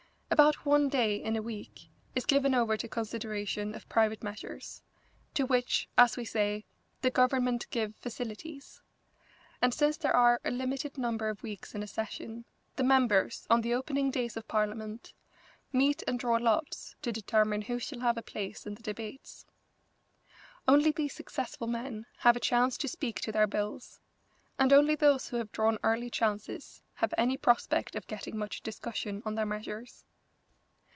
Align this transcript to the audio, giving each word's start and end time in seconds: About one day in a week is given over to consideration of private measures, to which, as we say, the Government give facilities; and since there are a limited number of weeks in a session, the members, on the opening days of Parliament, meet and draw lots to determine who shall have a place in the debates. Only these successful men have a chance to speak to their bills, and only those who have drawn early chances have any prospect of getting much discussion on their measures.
About 0.33 0.65
one 0.65 0.87
day 0.87 1.17
in 1.21 1.35
a 1.35 1.41
week 1.41 1.89
is 2.15 2.25
given 2.25 2.55
over 2.55 2.77
to 2.77 2.87
consideration 2.87 3.75
of 3.75 3.89
private 3.89 4.23
measures, 4.23 4.81
to 5.33 5.45
which, 5.45 5.89
as 5.97 6.15
we 6.15 6.23
say, 6.23 6.63
the 7.01 7.11
Government 7.11 7.69
give 7.69 7.97
facilities; 7.97 8.81
and 9.61 9.73
since 9.73 9.97
there 9.97 10.15
are 10.15 10.39
a 10.45 10.49
limited 10.49 10.97
number 10.97 11.27
of 11.27 11.43
weeks 11.43 11.75
in 11.75 11.83
a 11.83 11.87
session, 11.87 12.45
the 12.77 12.83
members, 12.83 13.45
on 13.49 13.59
the 13.59 13.73
opening 13.73 14.09
days 14.09 14.37
of 14.37 14.47
Parliament, 14.47 15.11
meet 15.73 16.01
and 16.07 16.17
draw 16.17 16.37
lots 16.37 16.95
to 17.01 17.11
determine 17.11 17.63
who 17.63 17.77
shall 17.77 17.99
have 17.99 18.17
a 18.17 18.23
place 18.23 18.65
in 18.65 18.75
the 18.75 18.83
debates. 18.83 19.45
Only 20.65 20.91
these 20.91 21.13
successful 21.13 21.67
men 21.67 22.05
have 22.19 22.37
a 22.37 22.39
chance 22.39 22.77
to 22.77 22.87
speak 22.87 23.19
to 23.19 23.33
their 23.33 23.47
bills, 23.47 23.99
and 24.57 24.71
only 24.71 24.95
those 24.95 25.27
who 25.27 25.35
have 25.37 25.51
drawn 25.51 25.77
early 25.83 26.09
chances 26.09 26.81
have 26.95 27.13
any 27.17 27.35
prospect 27.35 27.97
of 27.97 28.07
getting 28.07 28.37
much 28.37 28.61
discussion 28.61 29.21
on 29.25 29.35
their 29.35 29.45
measures. 29.45 30.05